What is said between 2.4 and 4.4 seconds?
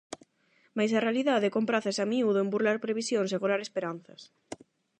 en burlar previsións e gorar esperanzas.